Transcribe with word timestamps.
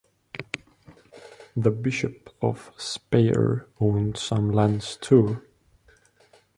The 1.55 1.69
bishops 1.69 2.31
of 2.41 2.71
Speyer 2.75 3.67
owned 3.79 4.17
some 4.17 4.51
lands, 4.51 4.97
too. 4.99 5.43